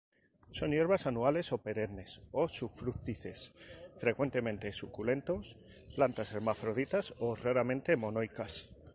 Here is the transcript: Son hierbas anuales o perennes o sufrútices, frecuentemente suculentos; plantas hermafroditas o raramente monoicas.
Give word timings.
Son 0.49 0.71
hierbas 0.71 1.05
anuales 1.05 1.51
o 1.53 1.59
perennes 1.59 2.21
o 2.31 2.49
sufrútices, 2.49 3.53
frecuentemente 3.97 4.73
suculentos; 4.73 5.59
plantas 5.95 6.33
hermafroditas 6.33 7.13
o 7.19 7.35
raramente 7.35 7.95
monoicas. 7.95 8.67